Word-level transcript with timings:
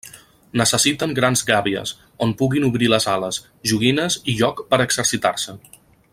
Necessiten 0.59 1.11
grans 1.19 1.43
gàbies, 1.49 1.91
on 2.27 2.33
puguin 2.39 2.65
obrir 2.71 2.89
les 2.95 3.07
ales, 3.17 3.39
joguines 3.73 4.19
i 4.35 4.37
lloc 4.41 4.65
per 4.73 4.81
a 4.81 4.89
exercitar-se. 4.91 5.57